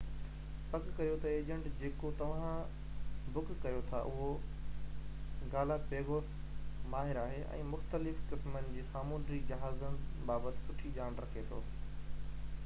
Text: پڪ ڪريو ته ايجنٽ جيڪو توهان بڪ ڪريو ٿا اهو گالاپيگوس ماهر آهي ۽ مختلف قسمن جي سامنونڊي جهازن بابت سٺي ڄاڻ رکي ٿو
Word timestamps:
پڪ 0.69 0.85
ڪريو 0.99 1.17
ته 1.25 1.33
ايجنٽ 1.39 1.67
جيڪو 1.81 2.09
توهان 2.21 3.27
بڪ 3.35 3.51
ڪريو 3.65 3.83
ٿا 3.91 3.99
اهو 4.07 4.29
گالاپيگوس 5.53 6.33
ماهر 6.95 7.21
آهي 7.27 7.45
۽ 7.61 7.69
مختلف 7.75 8.25
قسمن 8.35 8.73
جي 8.77 8.87
سامنونڊي 8.95 9.41
جهازن 9.53 10.03
بابت 10.33 10.67
سٺي 10.71 10.95
ڄاڻ 10.99 11.25
رکي 11.25 11.45
ٿو 11.55 11.61